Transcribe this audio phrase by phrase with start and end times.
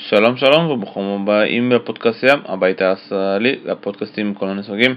[0.00, 4.94] שלום שלום וברוכים הבאים בפודקאסט ים, הבית הישראלי, הפודקאסטים עם כל הנסוגים.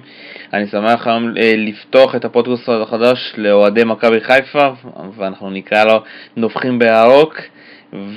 [0.53, 4.67] אני שמח היום אה, לפתוח את הפודקאסט החדש לאוהדי מכבי חיפה,
[5.15, 6.03] ואנחנו נקרא לו
[6.35, 7.35] נובחים בירוק,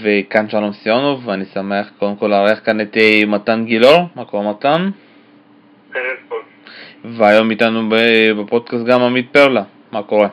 [0.03, 4.51] וכאן שלום סיונוב, ואני שמח קודם כל לארח כאן את אה, מתן גילאור, מה קורה
[4.51, 4.91] מתן?
[7.05, 7.89] והיום איתנו
[8.39, 9.63] בפודקאסט גם עמית פרלה,
[9.93, 10.29] מה קורה?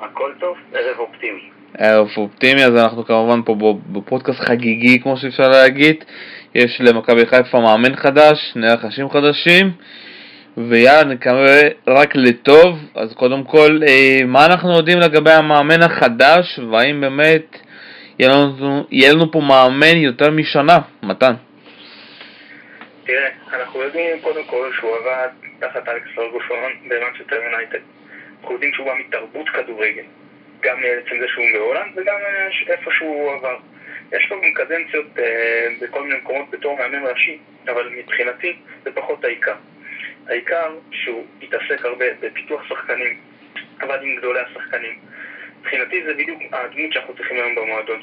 [0.00, 1.55] הכל טוב, ערב אופטימי.
[1.78, 3.56] ערב אופטימי, אז אנחנו כמובן פה
[3.92, 6.04] בפודקאסט חגיגי, כמו שאפשר להגיד.
[6.54, 9.70] יש למכבי חיפה מאמן חדש, שני רכשים חדשים,
[10.56, 12.78] ויאללה, נקווה רק לטוב.
[12.94, 17.56] אז קודם כל, אה, מה אנחנו יודעים לגבי המאמן החדש, והאם באמת
[18.18, 20.78] יהיה לנו, יהיה לנו פה מאמן יותר משנה?
[21.02, 21.34] מתן.
[23.04, 27.78] תראה, אנחנו יודעים קודם כל שהוא עבד תחת אלכס פרגוסון במנצ'סטר יונייטד.
[28.40, 30.02] אנחנו יודעים שהוא בא מתרבות כדורגל.
[30.66, 33.56] גם מעצם זה שהוא בהולנד וגם אה, איפה שהוא עבר.
[34.12, 39.24] יש לו גם קדנציות אה, בכל מיני מקומות בתור מאמן ראשי, אבל מבחינתי זה פחות
[39.24, 39.54] העיקר.
[40.28, 43.18] העיקר שהוא התעסק הרבה בפיתוח שחקנים,
[43.78, 44.98] עבד עם גדולי השחקנים.
[45.60, 48.02] מבחינתי זה בדיוק הדמות שאנחנו צריכים היום במועדון.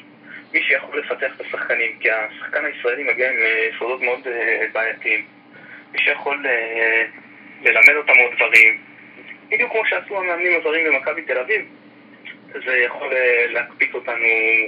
[0.52, 4.26] מי שיכול לפתח את השחקנים, כי השחקן הישראלי מגיע עם אה, יסודות מאוד
[4.72, 5.24] בעייתיים.
[5.92, 6.44] מי שיכול
[7.62, 8.78] ללמד אותם עוד דברים,
[9.48, 11.66] בדיוק כמו שעשו המאמנים הזרים במכבי תל אביב,
[12.54, 14.14] זה יכול אה, להקפיץ אותנו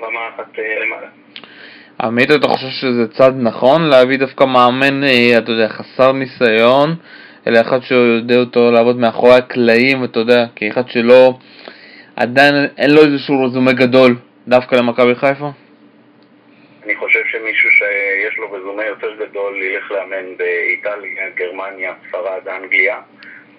[0.03, 1.07] רמה אחת אה, למעלה.
[2.01, 6.97] עמית, אתה חושב שזה צד נכון להביא דווקא מאמן, אה, אתה יודע, חסר ניסיון,
[7.47, 11.35] אלא אחד שיודע אותו לעבוד מאחורי הקלעים, אתה יודע, כאחד שלא,
[12.17, 14.17] עדיין אין לו איזשהו רזומה גדול
[14.49, 15.51] דווקא למכבי חיפה?
[16.85, 22.97] אני חושב שמישהו שיש לו רזומה יותר גדול ילך לאמן באיטליה, גרמניה, ספרד, אנגליה.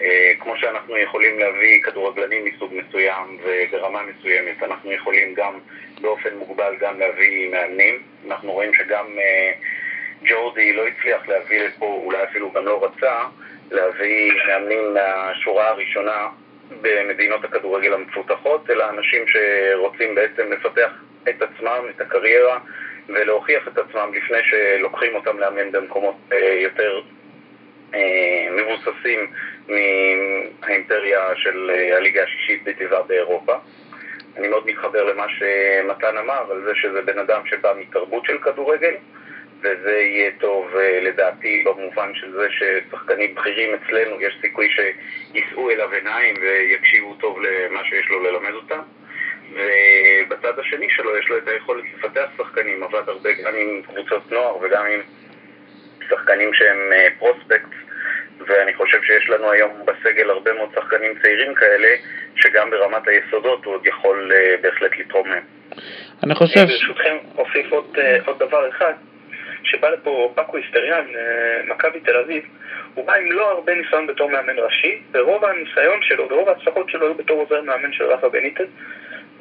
[0.01, 5.59] אה, כמו שאנחנו יכולים להביא כדורגלנים מסוג מסוים וברמה מסוימת, אנחנו יכולים גם
[6.01, 8.01] באופן מוגבל גם להביא מאמנים.
[8.27, 9.51] אנחנו רואים שגם אה,
[10.23, 13.15] ג'ורדי לא הצליח להביא לפה, אולי אפילו גם לא רצה,
[13.71, 16.27] להביא מאמנים מהשורה הראשונה
[16.81, 20.91] במדינות הכדורגל המפותחות, אלא אנשים שרוצים בעצם לפתח
[21.29, 22.59] את עצמם, את הקריירה,
[23.09, 27.01] ולהוכיח את עצמם לפני שלוקחים אותם לאמן במקומות אה, יותר
[28.51, 29.27] מבוססים
[29.67, 33.55] מהאימפריה של אה, הליגה השישית בטבעה באירופה.
[34.37, 38.93] אני מאוד מתחבר למה שמתן אמר, על זה שזה בן אדם שבא מתרבות של כדורגל,
[39.59, 45.91] וזה יהיה טוב אה, לדעתי במובן של זה ששחקנים בכירים אצלנו, יש סיכוי שיישאו אליו
[45.91, 48.79] עיניים ויקשיבו טוב למה שיש לו ללמד אותם.
[49.53, 54.57] ובצד השני שלו יש לו את היכולת לפתח שחקנים, עבד הרבה גם עם קבוצות נוער
[54.57, 54.99] וגם עם
[56.09, 61.87] שחקנים שהם פרוספקט אה, ואני חושב שיש לנו היום בסגל הרבה מאוד שחקנים צעירים כאלה,
[62.35, 65.43] שגם ברמת היסודות הוא עוד יכול uh, בהחלט לתרום מהם.
[66.23, 66.59] אני חושב...
[66.59, 68.93] ברשותכם, אוסיף עוד, עוד דבר אחד,
[69.63, 71.05] שבא לפה פאקו היסטריאן,
[71.67, 72.43] מכבי תל אביב,
[72.93, 77.05] הוא בא עם לא הרבה ניסיון בתור מאמן ראשי, ורוב הניסיון שלו ורוב ההצלחות שלו
[77.05, 78.65] היו בתור עוזר מאמן של רפה בניטד,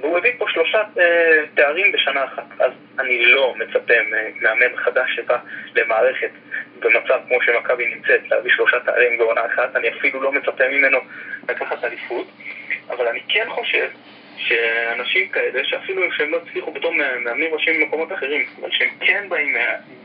[0.00, 2.44] והוא הביא פה שלושה אה, תארים בשנה אחת.
[2.58, 3.94] אז אני לא מצפה
[4.40, 5.38] מאמן חדש שבא
[5.74, 6.30] למערכת
[6.80, 10.98] במצב כמו שמכבי נמצאת, להביא שלושה תארים בעונה אחת, אני אפילו לא מצפה ממנו
[11.48, 12.26] לקחת אליפות,
[12.90, 13.88] אבל אני כן חושב
[14.36, 19.56] שאנשים כאלה, שאפילו שהם לא הצליחו בתור מאמנים ראשיים במקומות אחרים, אבל שהם כן באים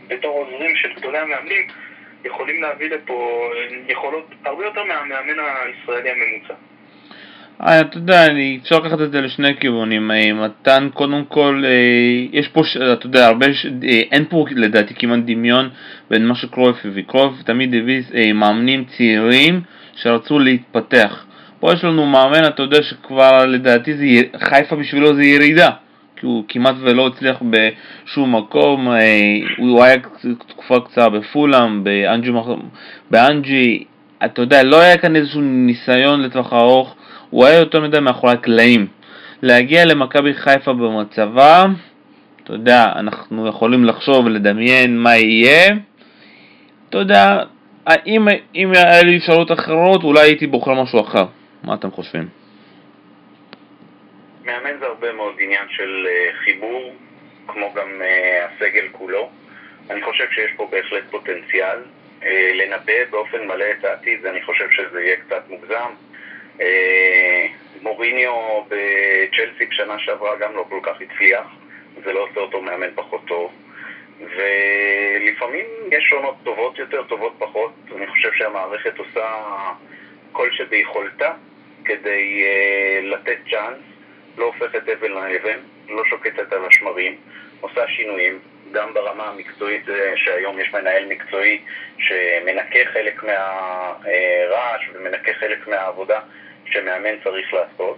[0.08, 1.68] בתור עוזרים של גדולי המאמנים,
[2.26, 3.52] יכולים להביא לפה
[3.88, 6.54] יכולות הרבה יותר מהמאמן הישראלי הממוצע.
[7.68, 10.12] אה, אתה יודע, אני אפשר לקחת את זה לשני כיוונים.
[10.12, 12.62] אה, מתן, קודם כל, אה, יש פה,
[12.94, 13.46] אתה יודע, הרבה,
[14.12, 15.70] אין פה לדעתי כמעט דמיון
[16.10, 17.04] בין מה שקרויף הביא.
[17.46, 19.62] תמיד הביא מאמנים צעירים
[19.96, 21.26] שרצו להתפתח.
[21.60, 24.06] פה יש לנו מאמן, אתה יודע, שכבר לדעתי זה,
[24.38, 25.70] חיפה בשבילו זה ירידה.
[26.16, 28.88] כי הוא כמעט ולא הצליח בשום מקום,
[29.58, 29.96] הוא היה
[30.48, 31.84] תקופה קצרה בפולאם,
[33.12, 33.84] באנג'י,
[34.26, 36.96] אתה יודע, לא היה כאן איזשהו ניסיון לטווח ארוך
[37.32, 38.88] הוא היה יותר מדי מאחורי הקלעים.
[39.42, 41.66] להגיע למכבי חיפה במצבה,
[42.44, 45.74] אתה יודע, אנחנו יכולים לחשוב ולדמיין מה יהיה.
[46.90, 47.40] אתה יודע,
[48.06, 51.26] אם, אם היה לי אפשרות אחרות, אולי הייתי בוחר משהו אחר.
[51.64, 52.28] מה אתם חושבים?
[54.46, 56.94] מאמן זה הרבה מאוד עניין של uh, חיבור,
[57.48, 58.06] כמו גם uh,
[58.56, 59.30] הסגל כולו.
[59.90, 61.78] אני חושב שיש פה בהחלט פוטנציאל.
[62.22, 62.26] Uh,
[62.56, 65.92] לנבא באופן מלא את העתיד, אני חושב שזה יהיה קצת מוגזם.
[66.62, 67.48] אה,
[67.82, 71.48] מוריניו בצ'לסי בשנה שעברה גם לא כל כך הצליח,
[72.04, 73.52] זה לא עושה אותו מאמן פחות טוב.
[74.20, 77.72] ולפעמים יש עונות טובות יותר, טובות פחות.
[77.96, 79.44] אני חושב שהמערכת עושה
[80.32, 81.34] כל שביכולתה
[81.86, 83.78] כדי uh, לתת צ'אנס,
[84.38, 85.60] לא הופכת אבן לאבן,
[85.90, 87.16] לא שוקטת על השמרים,
[87.62, 88.40] עושה שינויים.
[88.72, 89.86] גם ברמה המקצועית
[90.16, 91.62] שהיום יש מנהל מקצועי
[91.98, 96.20] שמנקה חלק מהרעש ומנקה חלק מהעבודה
[96.72, 97.98] שמאמן צריך לעשות.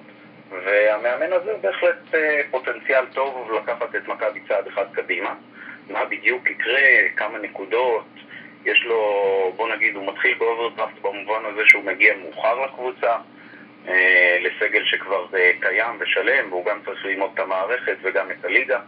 [0.66, 2.16] והמאמן הזה הוא בהחלט
[2.52, 5.34] פוטנציאל טוב לקחת את מכבי צעד אחד קדימה.
[5.90, 6.82] מה בדיוק יקרה,
[7.16, 8.06] כמה נקודות,
[8.66, 13.16] יש לו, בוא נגיד, הוא מתחיל באוברדרפט במובן הזה שהוא מגיע מאוחר לקבוצה,
[13.88, 18.80] אה, לסגל שכבר אה, קיים ושלם, והוא גם צריך ללמוד את המערכת וגם את הליגה,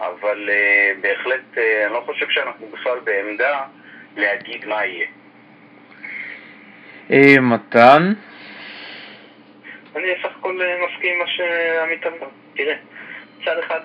[0.00, 3.60] אבל אה, בהחלט, אה, אני לא חושב שאנחנו בכלל בעמדה
[4.16, 5.06] להגיד מה יהיה.
[7.10, 8.12] אה, מתן?
[9.96, 12.28] אני סך הכל אה, מסכים עם מה שעמית אמר.
[12.54, 12.74] תראה,
[13.40, 13.80] מצד אחד,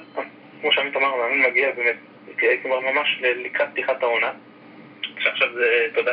[0.61, 1.95] כמו שעמית אמר, המאמן מגיע באמת,
[2.63, 4.31] כבר ממש לקראת פתיחת העונה.
[5.19, 6.11] שעכשיו זה, אתה יודע,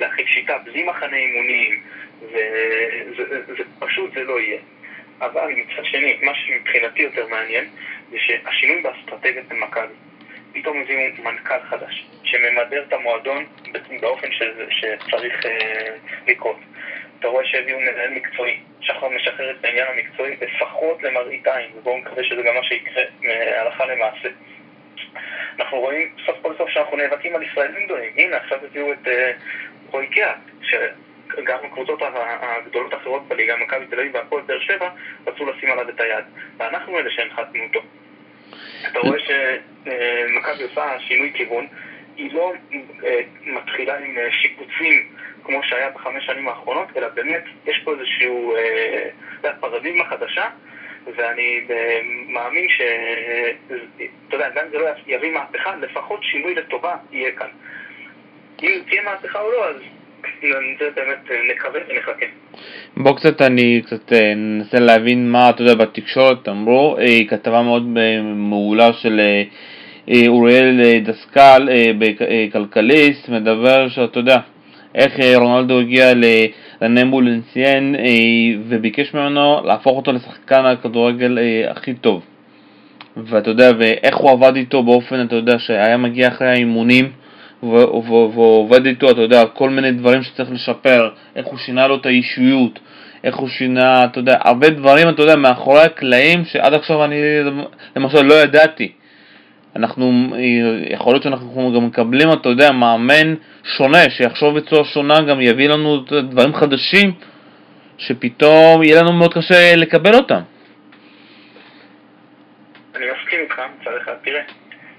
[0.00, 1.82] להכין שיטה בלי מחנה אימונים,
[2.22, 4.58] וזה פשוט זה לא יהיה.
[5.20, 7.64] אבל מצד שני, מה שמבחינתי יותר מעניין,
[8.10, 9.94] זה שהשינוי באסטרטגיית מכבי.
[10.52, 13.46] פתאום הביאו מנכ"ל חדש, שממדר את המועדון
[14.00, 15.96] באופן שזה, שצריך אה,
[16.26, 16.56] לקרות.
[17.18, 22.24] אתה רואה שהביאו מנהל מקצועי, שחר משחרר את העניין המקצועי לפחות למראית עין, ובואו נקווה
[22.24, 24.28] שזה גם מה שיקרה אה, הלכה למעשה.
[25.58, 28.12] אנחנו רואים סוף כל סוף שאנחנו נאבקים על ישראלים גדולים.
[28.16, 29.32] הנה, עכשיו הביאו את אה,
[29.90, 32.02] רועי קיאט, שגם הקבוצות
[32.40, 34.90] הגדולות האחרות בליגה, מכבי תל אביב והפועל באר שבע,
[35.26, 36.24] רצו לשים עליו את היד.
[36.56, 37.80] ואנחנו אלה שהנחתנו אותו.
[38.90, 41.66] אתה רואה שמכבי עושה שינוי כיוון,
[42.16, 42.52] היא לא
[43.04, 45.08] אה, מתחילה עם אה, שיפוצים
[45.44, 48.54] כמו שהיה בחמש שנים האחרונות, אלא באמת יש פה איזשהו
[49.60, 50.48] פרדיגמה חדשה.
[51.16, 52.80] ואני אה, מאמין ש...
[54.28, 57.48] אתה יודע, גם אם זה לא יביא מהפכה, לפחות שינוי לטובה יהיה כאן.
[58.62, 59.76] אם תהיה מהפכה או לא, אז
[60.78, 62.26] זה באמת אה, נקווה ונחכה.
[62.96, 66.96] בוא קצת אני קצת אנסה אה, להבין מה, אתה יודע, בתקשורת אמרו,
[67.28, 67.82] כתבה מאוד
[68.24, 69.20] מעולה של
[70.28, 71.68] אוריאל דסקל
[71.98, 74.36] בכלכליסט, מדבר שאתה יודע,
[74.94, 76.12] איך רונלדו הגיע
[76.80, 82.22] לנמבולנסיין אה, וביקש ממנו להפוך אותו לשחקן הכדורגל אה, הכי טוב.
[83.16, 87.10] ואתה יודע, ואיך הוא עבד איתו באופן, אתה יודע, שהיה מגיע אחרי האימונים
[87.62, 92.78] ועובד איתו, אתה יודע, כל מיני דברים שצריך לשפר, איך הוא שינה לו את האישיות,
[93.24, 97.16] איך הוא שינה, אתה יודע, הרבה דברים, אתה יודע, מאחורי הקלעים שעד עכשיו אני
[97.96, 98.92] למשל לא ידעתי.
[99.76, 100.12] אנחנו,
[100.90, 103.34] יכול להיות שאנחנו גם מקבלים, אתה יודע, מאמן
[103.76, 107.12] שונה, שיחשוב בצורה שונה, גם יביא לנו דברים חדשים,
[107.98, 110.40] שפתאום יהיה לנו מאוד קשה לקבל אותם.
[112.96, 113.60] אני מסכים איתך,
[114.02, 114.42] אחד, תראה,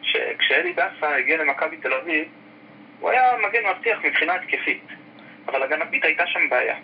[0.01, 2.23] שכשאלי דסה הגיע למכבי תל אביב,
[2.99, 4.83] הוא היה מגן מבטיח מבחינה התקפית,
[5.47, 6.75] אבל הגנתית הייתה שם בעיה.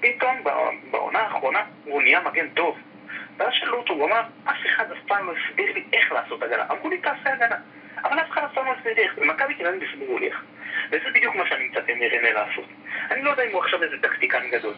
[0.00, 0.44] פתאום
[0.90, 2.78] בעונה האחרונה הוא נהיה מגן טוב.
[3.36, 6.64] ואז שאלו אותו, הוא אמר, אף אחד אף פעם לא הסביר לי איך לעשות הגנה.
[6.70, 7.56] אמרו לי, תעשה הגנה.
[8.04, 9.18] אבל אף אחד אף פעם לא הסביר לי איך.
[9.18, 10.44] במכבי תל אביב הסבירו לי איך.
[10.90, 12.64] וזה בדיוק מה שאני מצפה מרנה לעשות.
[13.10, 14.74] אני לא יודע אם הוא עכשיו איזה טקטיקן גדול.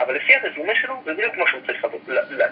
[0.00, 2.00] אבל לפי הרזומה שלו, זה בדיוק מה שהוא צריך לעשות.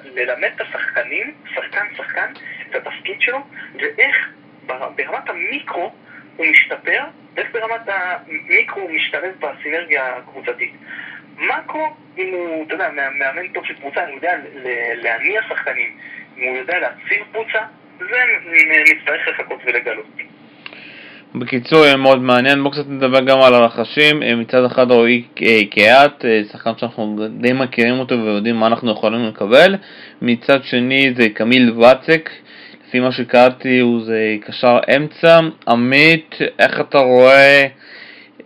[0.04, 2.32] ללמד את השחקנים, שחקן שחקן,
[2.70, 3.38] את התפקיד שלו,
[3.74, 4.28] ואיך
[4.66, 5.92] ברמת המיקרו
[6.36, 7.04] הוא משתפר,
[7.34, 10.72] ואיך ברמת המיקרו משתלב בסינרגיה הקבוצתית.
[11.38, 11.86] מאקרו,
[12.18, 14.32] אם הוא, אתה יודע, מאמן טוב של קבוצה, הוא יודע
[14.94, 15.96] להניע שחקנים,
[16.38, 17.58] אם הוא יודע להציל קבוצה,
[17.98, 18.18] זה
[18.94, 20.06] נצטרך לחכות ולגלות.
[21.34, 22.62] בקיצור, מאוד מעניין.
[22.62, 24.22] בואו קצת נדבר גם על הרכשים.
[24.22, 28.92] אה, מצד אחד רועי אה, קיאט, אה, שחקן שאנחנו די מכירים אותו ויודעים מה אנחנו
[28.92, 29.76] יכולים לקבל.
[30.22, 32.30] מצד שני זה קמיל ואצק,
[32.92, 35.40] לפי מה שקראתי הוא זה קשר אמצע.
[35.68, 37.66] עמית, איך אתה רואה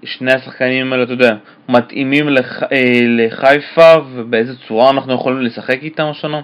[0.05, 1.35] שני השחקנים האלה, אתה יודע,
[1.69, 2.63] מתאימים לח...
[3.19, 6.41] לחיפה ובאיזה צורה אנחנו יכולים לשחק איתם השנה?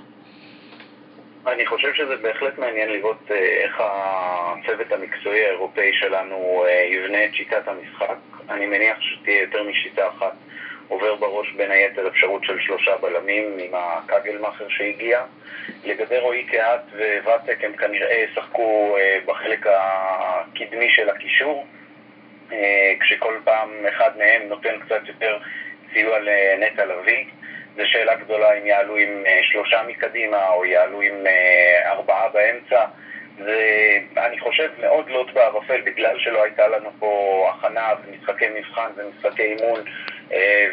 [1.47, 7.35] אני חושב שזה בהחלט מעניין לראות אה, איך הצוות המקצועי האירופאי שלנו אה, יבנה את
[7.35, 8.17] שיטת המשחק.
[8.51, 10.35] אני מניח שתהיה יותר משיטה אחת.
[10.93, 15.25] עובר בראש בין היתר אפשרות של שלושה בלמים עם הקגלמאכר שהגיע.
[15.85, 16.83] לגבי רועי קהת
[17.25, 21.67] וואטק הם כנראה ישחקו אה, בחלק הקדמי של הקישור,
[23.01, 25.39] כשכל פעם אחד מהם נותן קצת יותר
[25.93, 27.25] סיוע לנטע לביא.
[27.77, 32.85] זו שאלה גדולה אם יעלו עם אה, שלושה מקדימה או יעלו עם אה, ארבעה באמצע.
[33.39, 39.43] זה, אני חושב, מאוד לוט בערפל בגלל שלא הייתה לנו פה הכנה ומשחקי מבחן ומשחקי
[39.43, 40.12] אימון אה,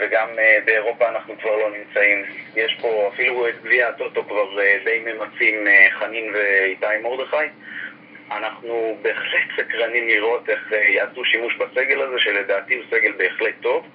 [0.01, 0.27] וגם
[0.65, 2.25] באירופה אנחנו כבר לא נמצאים.
[2.55, 7.35] יש פה, אפילו את גביע הטוטו כבר די ממצים חנין ואיתי מרדכי.
[8.31, 13.85] אנחנו בהחלט סקרנים לראות איך יעשו שימוש בסגל הזה, שלדעתי הוא סגל בהחלט טוב.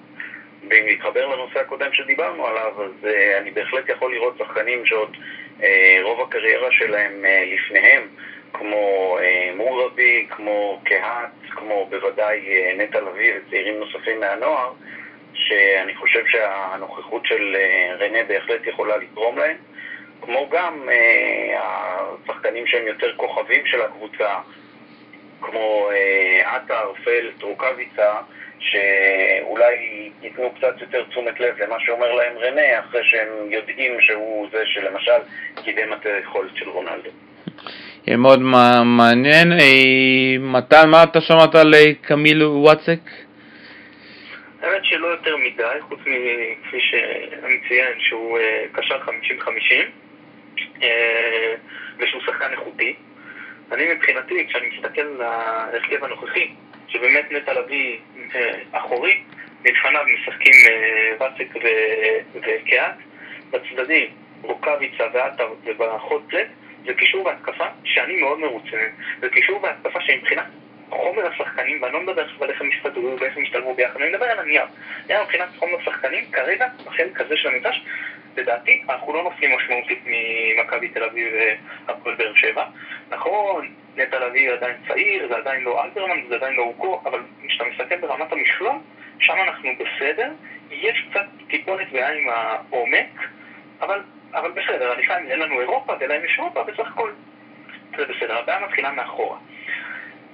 [0.69, 3.07] ואם להתחבר לנושא הקודם שדיברנו עליו, אז
[3.37, 5.17] אני בהחלט יכול לראות שחקנים שעוד
[6.03, 8.07] רוב הקריירה שלהם לפניהם,
[8.57, 14.73] כמו אה, מורבי, כמו קהת, כמו בוודאי אה, נטע לביא וצעירים נוספים מהנוער,
[15.35, 19.57] שאני חושב שהנוכחות של אה, רנה בהחלט יכולה לתרום להם,
[20.21, 21.59] כמו גם אה,
[22.23, 24.35] השחקנים שהם יותר כוכבים של הקבוצה,
[25.41, 28.13] כמו אה, עטר, פלט, רוקאביצה,
[28.59, 29.75] שאולי
[30.21, 35.21] ייתנו קצת יותר תשומת לב למה שאומר להם רנה, אחרי שהם יודעים שהוא זה שלמשל
[35.63, 37.09] קידם את היכולת של רונלדו.
[38.07, 38.39] יהיה מאוד
[38.85, 39.47] מעניין.
[40.39, 42.99] מתן, מה אתה שמעת על קמיל וואצק?
[44.65, 48.39] האמת שלא יותר מדי, חוץ מכפי שאני ציין שהוא
[48.71, 48.99] קשר
[50.81, 50.81] 50-50
[51.97, 52.95] ושהוא שחקן איכותי.
[53.71, 56.51] אני מבחינתי, כשאני מסתכל על ההרכב הנוכחי,
[56.87, 57.97] שבאמת נטע לביא
[58.71, 59.23] אחורי,
[59.65, 60.53] לפניו משחקים
[61.19, 61.47] ואצק
[62.35, 62.95] וקהת,
[63.51, 64.07] בצדדים
[64.41, 66.47] רוקאביצה ועטר ובחוץ-לט,
[66.85, 68.77] זה קישור בהתקפה שאני מאוד מרוצה
[69.19, 70.45] זה קישור בהתקפה שמבחינת
[70.89, 74.09] חומר השחקנים, ואני לא מדבר עכשיו על איך הם יסתדרו ואיך הם ישתלבו ביחד, אני
[74.09, 74.65] מדבר על הנייר.
[75.05, 77.85] הנייר מבחינת חומר שחקנים, כרגע, בחלק הזה של המגרש,
[78.37, 81.33] לדעתי, אנחנו לא נופלים משמעותית ממכבי תל אביב
[81.87, 82.65] והפועל באר שבע.
[83.09, 87.63] נכון, נטע לביא עדיין צעיר, זה עדיין לא אלברמן, זה עדיין לא אוגו, אבל כשאתה
[87.63, 88.75] מסתכל ברמת המכלול,
[89.19, 90.31] שם אנחנו בסדר.
[90.71, 93.29] יש קצת טיפונת בעיה עם העומק,
[93.81, 94.01] אבל,
[94.33, 97.11] אבל בסדר, אני חייב, אין לנו אירופה, ולהם יש אירופה, בסך הכל
[97.97, 98.37] זה בסדר.
[98.37, 99.37] הבעיה מתחילה מאחורה.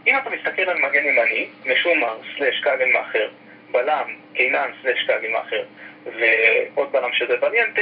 [0.08, 3.30] אם אתה מסתכל על מגן ימני, משומר סלש כגן מאחר,
[3.72, 5.64] בלם, קינן סלש כגן מאחר,
[6.06, 7.82] ועוד בלם שזה וליאנטה,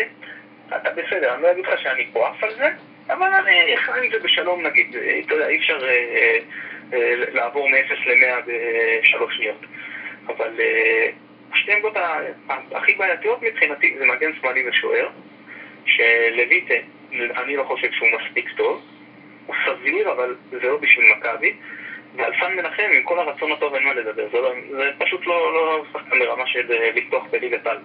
[0.68, 2.70] אתה בסדר, אני לא אגיד לך שאני פה עף על זה,
[3.10, 4.96] אבל אני אחרי את זה בשלום נגיד,
[5.26, 6.38] אתה יודע, אי אפשר אה,
[6.94, 8.52] אה, לעבור מ-0 ל-100
[9.02, 9.66] בשלוש שניות.
[10.28, 11.10] אבל אה,
[11.54, 11.94] שתי עמדות
[12.72, 15.10] הכי בעייתיות מבחינתי זה מגן שמאלי ושוער,
[15.86, 16.74] שלויטה,
[17.12, 18.82] אני לא חושב שהוא מספיק טוב,
[19.46, 21.54] הוא סביר, אבל זה לא בשביל מכבי.
[22.16, 25.54] ועל סן מנחם, עם כל הרצון הטוב אין מה לדבר, זה, לא, זה פשוט לא,
[25.54, 27.78] לא שחקן ברמה של לפתוח בליגת על.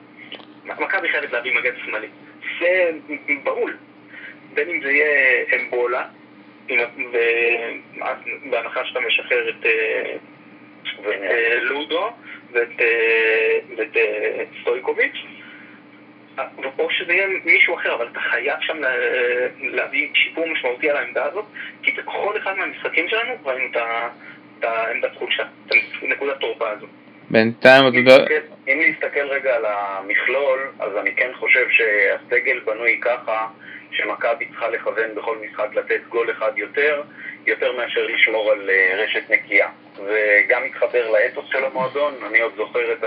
[0.64, 2.08] מכבי חייבת להביא מגן שמאלי.
[2.60, 2.90] זה
[3.42, 3.76] בהול.
[4.54, 6.04] בין אם זה יהיה אמבולה,
[8.50, 9.66] בהנחה שאתה משחרר את
[11.62, 12.10] לודו
[12.52, 13.96] ואת
[14.60, 15.16] סטויקוביץ',
[16.78, 18.76] או שזה יהיה מישהו אחר, אבל אתה חייב שם
[19.58, 21.44] להביא שיפור משמעותי על העמדה הזאת,
[21.82, 23.64] כי בכל אחד מהמשחקים שלנו ראינו
[24.60, 25.72] את העמדת חולשה, את
[26.02, 26.86] נקודת תורפה הזו.
[27.30, 28.16] בינתיים אתה יודע...
[28.68, 33.46] אם להסתכל רגע על המכלול, אז אני כן חושב שהסגל בנוי ככה
[33.90, 37.02] שמכבי צריכה לכוון בכל משחק לתת גול אחד יותר,
[37.46, 39.68] יותר מאשר לשמור על רשת נקייה.
[39.96, 43.04] וגם מתחבר לאתוס של המועדון, אני עוד זוכר את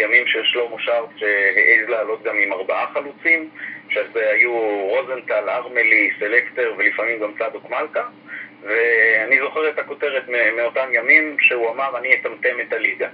[0.00, 3.48] הימים של שלמה שרף שהעז לעלות גם עם ארבעה חלוצים,
[3.88, 4.52] שזה היו
[4.88, 8.04] רוזנטל, ארמלי, סלקטר ולפעמים גם צדוק מלכה.
[8.62, 10.24] ואני זוכר את הכותרת
[10.56, 13.08] מאותם ימים שהוא אמר אני אטמטם את הליגה.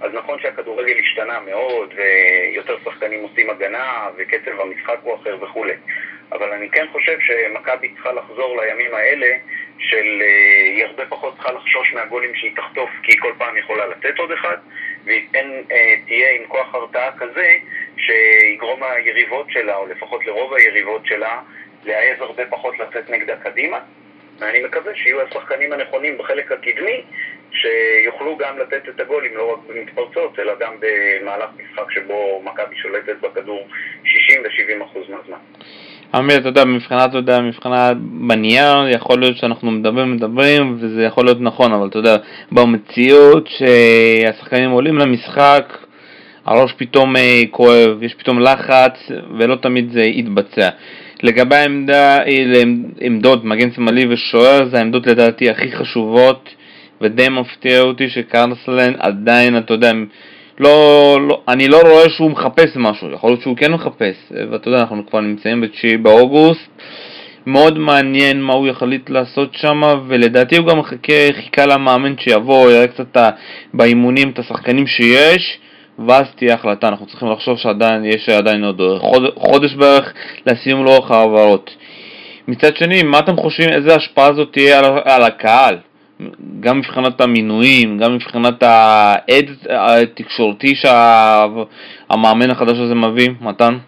[0.00, 5.74] אז נכון שהכדורגל השתנה מאוד, ויותר שחקנים עושים הגנה, וקצב המשחק הוא אחר וכולי.
[6.32, 9.36] אבל אני כן חושב שמכבי צריכה לחזור לימים האלה
[9.78, 10.22] של
[10.74, 14.32] היא הרבה פחות צריכה לחשוש מהגולים שהיא תחטוף, כי היא כל פעם יכולה לתת עוד
[14.32, 14.56] אחד,
[15.04, 15.46] והיא כן
[16.06, 17.56] תהיה עם כוח הרתעה כזה,
[17.96, 21.40] שיגרום ליריבות שלה, או לפחות לרוב היריבות שלה,
[21.84, 23.78] להעז הרבה פחות לצאת נגדה קדימה.
[24.38, 27.04] ואני מקווה שיהיו השחקנים הנכונים בחלק הקדמי,
[27.52, 33.16] שיוכלו גם לתת את הגולים לא רק במתפרצות, אלא גם במהלך משחק שבו מכבי שולטת
[33.20, 33.68] בכדור
[34.04, 35.38] 60 ו-70 אחוז מהזמן.
[36.14, 41.24] עמיר, אתה יודע, מבחינת, אתה יודע, מבחינת בנייר, יכול להיות שאנחנו מדברים, מדברים, וזה יכול
[41.24, 42.16] להיות נכון, אבל אתה יודע,
[42.52, 45.78] במציאות שהשחקנים עולים למשחק,
[46.46, 47.14] הראש פתאום
[47.50, 50.68] כואב, יש פתאום לחץ, ולא תמיד זה יתבצע.
[51.22, 52.18] לגבי העמדה,
[53.00, 56.48] עמדות מגן שמאלי ושוער, זה העמדות לדעתי הכי חשובות,
[57.00, 59.92] ודי מפתיע אותי שקרסלן עדיין, אתה יודע,
[60.58, 64.80] לא, לא, אני לא רואה שהוא מחפש משהו, יכול להיות שהוא כן מחפש, ואתה יודע,
[64.80, 66.68] אנחנו כבר נמצאים ב-9 באוגוסט,
[67.46, 72.86] מאוד מעניין מה הוא יחליט לעשות שם, ולדעתי הוא גם מחכה, חיכה למאמן שיבוא, יראה
[72.86, 73.16] קצת
[73.74, 75.58] באימונים את השחקנים שיש,
[76.08, 80.12] ואז תהיה החלטה, אנחנו צריכים לחשוב שעדיין יש עדיין עוד חוד, חודש בערך
[80.46, 81.70] לסיום לאורך העברות.
[82.48, 85.76] מצד שני, מה אתם חושבים, איזה השפעה זאת תהיה על, על הקהל?
[86.60, 93.78] גם מבחינת המינויים, גם מבחינת העד התקשורתי שהמאמן החדש הזה מביא, מתן?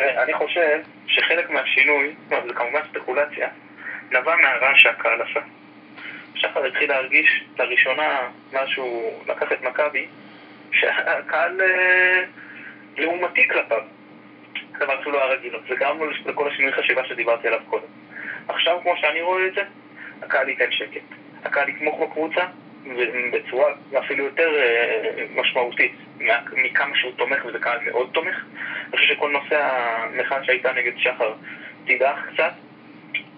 [0.00, 3.48] אני חושב שחלק מהשינוי, זה כמובן ספקולציה,
[4.10, 5.40] נבע מהרעש שהקהל עשה.
[6.34, 8.18] שחר התחיל להרגיש לראשונה
[8.52, 10.06] משהו, לקח את מכבי,
[10.72, 11.60] שהקהל
[12.98, 13.82] לעומתי כלפיו.
[14.78, 17.86] דבר שהוא לא היה רגיל, זה גרם לו לכל השינוי חשיבה שדיברתי עליו קודם.
[18.48, 19.62] עכשיו, כמו שאני רואה את זה,
[20.22, 21.00] הקהל ייתן שקט.
[21.44, 22.46] הקהל יתמוך בקבוצה
[23.32, 25.92] בצורה אפילו יותר אה, משמעותית
[26.52, 28.44] מכמה שהוא תומך, וזה קהל מאוד תומך.
[28.88, 31.32] אני חושב שכל נושא המחאה שהייתה נגד שחר
[31.86, 32.52] תדעך קצת,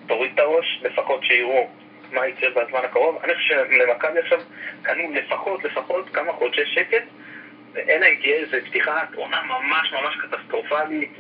[0.06, 1.68] תוריד את הראש, לפחות שיראו
[2.12, 3.20] מה יקרה בזמן הקרוב.
[3.24, 4.40] אני חושב שלמכבי עכשיו
[4.82, 7.04] קנו לפחות, לפחות כמה חודשי שקט,
[7.72, 11.10] תהיה איזו פתיחת עונה ממש ממש קטסטרופלית,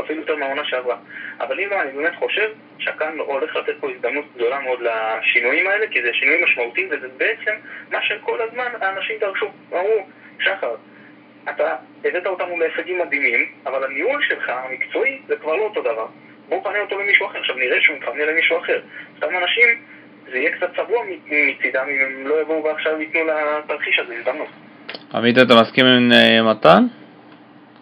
[0.00, 0.96] אפילו יותר מהעונה שעברה.
[1.40, 6.02] אבל אם אני באמת חושב שהקהל הולך לתת פה הזדמנות גדולה מאוד לשינויים האלה, כי
[6.02, 7.52] זה שינויים משמעותיים, וזה בעצם
[7.90, 9.50] מה שכל הזמן האנשים דרשו.
[9.72, 10.06] אמרו,
[10.40, 10.74] שחר,
[11.50, 16.06] אתה הבאת אותנו להישגים מדהימים, אבל הניהול שלך, המקצועי, זה כבר לא אותו דבר.
[16.48, 17.38] בואו פנה אותו למישהו אחר.
[17.38, 18.80] עכשיו נראה שהוא מתפנה למישהו אחר.
[19.14, 19.82] אותם אנשים,
[20.30, 24.48] זה יהיה קצת צבוע מצידם אם הם לא יבואו ועכשיו ייתנו לתרחיש הזה הזדמנות.
[25.14, 26.82] עמית, אתה מסכים עם אה, מתן?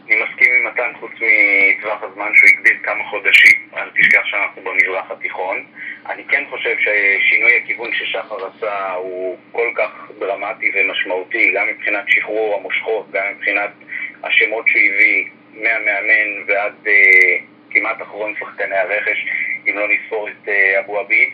[0.07, 3.69] אני מסכים עם מתן חוץ מטווח הזמן שהוא הגדיר כמה חודשים.
[3.77, 5.65] אל תשכח שאנחנו במזרח התיכון.
[6.09, 12.59] אני כן חושב ששינוי הכיוון ששחר עשה הוא כל כך דרמטי ומשמעותי, גם מבחינת שחרור
[12.59, 13.71] המושכות, גם מבחינת
[14.25, 16.91] השמות שהוא הביא מהמאמן ועד uh,
[17.71, 19.27] כמעט אחרון שחקני הרכש,
[19.69, 21.29] אם לא נספור את uh, אבו עביד.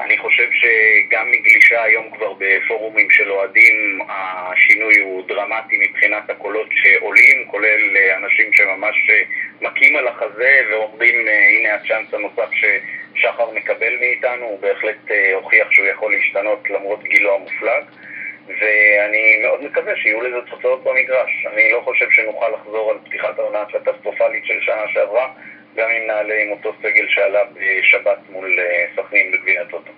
[0.00, 7.46] אני חושב שגם מגלישה היום כבר בפורומים של אוהדים השינוי הוא דרמטי מבחינת הקולות שעולים,
[7.46, 9.22] כולל אה, אנשים שממש אה,
[9.60, 15.86] מכים על החזה ואומרים אה, הנה הצ'אנס הנוסף ששחר מקבל מאיתנו, הוא בהחלט הוכיח שהוא
[15.86, 17.84] יכול להשתנות למרות גילו המופלג
[18.48, 21.46] ואני מאוד מקווה שיהיו לזה תוצאות במגרש.
[21.52, 25.28] אני לא חושב שנוכל לחזור על פתיחת העונה הקטסטרופלית של שנה שעברה
[25.76, 29.92] גם אם נעלה עם אותו סגל שעלה בשבת מול אה, סכנין בגביע הטוטו.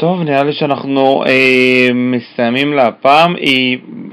[0.00, 3.36] טוב, נראה לי שאנחנו אה, מסיימים להפעם.
[3.36, 3.42] אה,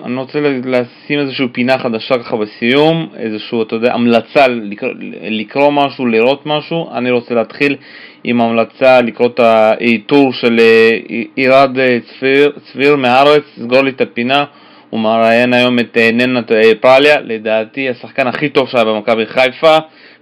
[0.06, 6.06] אני רוצה לשים איזושהי פינה חדשה ככה בסיום, איזושהי, אתה יודע, המלצה לקרוא, לקרוא משהו,
[6.06, 6.90] לראות משהו.
[6.94, 7.76] אני רוצה להתחיל
[8.24, 10.90] עם המלצה לקרוא את הטור של אה,
[11.36, 14.46] עירד אה, צפיר, צפיר מהארץ, סגור לי את הפינה.
[14.96, 19.78] הוא מראיין היום את אה, ננה אה, פרליה, לדעתי השחקן הכי טוב שהיה במכבי חיפה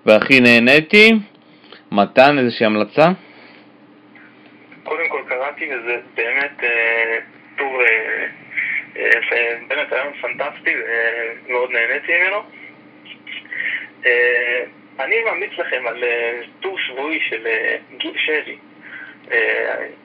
[0.05, 1.11] והכי נהניתי.
[1.91, 3.07] מתן, איזושהי המלצה?
[4.83, 7.17] קודם כל קראתי וזה באמת אה,
[7.57, 7.81] טור,
[9.67, 10.73] באמת רעיון פנטסטי
[11.47, 12.41] ומאוד נהניתי ממנו.
[14.99, 16.03] אני ממליץ לכם על
[16.59, 17.47] טור שבועי של
[17.97, 18.57] גיל שלי.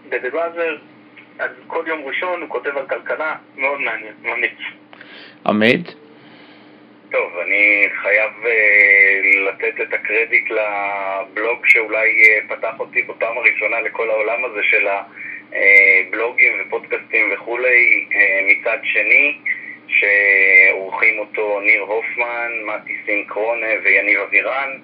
[0.09, 0.76] בדה באזר
[1.38, 4.59] אז כל יום ראשון הוא כותב על כלכלה, מאוד מעניין, ממליץ.
[5.46, 5.94] עמית?
[7.11, 14.11] טוב, אני חייב uh, לתת את הקרדיט לבלוג שאולי uh, פתח אותי בפעם הראשונה לכל
[14.11, 18.14] העולם הזה של הבלוגים אה, ופודקאסטים וכולי, uh,
[18.46, 19.38] מצד שני,
[19.88, 24.79] שעורכים אותו ניר הופמן, מתי סינקרונה ויניב אבירן.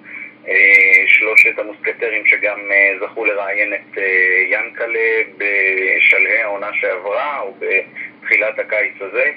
[0.47, 8.59] אה, שלושת המוסקטרים שגם אה, זכו לראיין את אה, ינקלה בשלהי העונה שעברה או בתחילת
[8.59, 9.31] הקיץ הזה.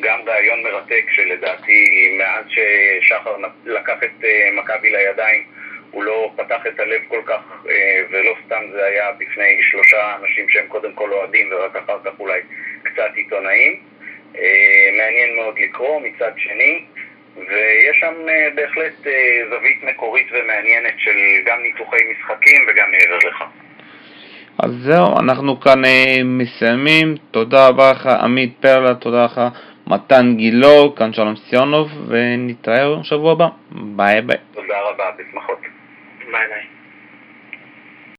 [0.00, 5.44] גם ראיון מרתק שלדעתי מאז ששחר לקח את מכבי לידיים
[5.90, 7.64] הוא לא פתח את הלב כל כך,
[8.10, 12.40] ולא סתם זה היה בפני שלושה אנשים שהם קודם כל אוהדים ורק אחר כך אולי
[12.82, 13.80] קצת עיתונאים.
[14.96, 16.84] מעניין מאוד לקרוא, מצד שני,
[17.36, 23.44] ויש שם אה, בהחלט אה, זווית מקורית ומעניינת של גם ניתוחי משחקים וגם מעבר לכך.
[24.58, 27.14] אז זהו, אנחנו כאן אה, מסיימים.
[27.30, 29.40] תודה רבה לך, עמית פרלה, תודה לך,
[29.86, 33.48] מתן גילו, כאן שלום סיונוב, ונתראה בשבוע הבא.
[33.72, 34.36] ביי ביי.
[34.52, 35.60] תודה רבה, בשמחות.
[36.32, 36.81] ביי ביי.